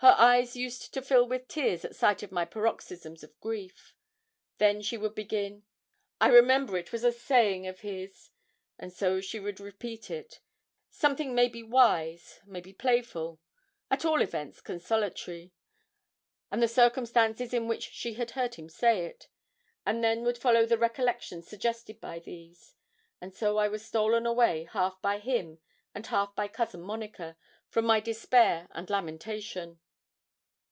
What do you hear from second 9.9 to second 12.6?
it something maybe wise,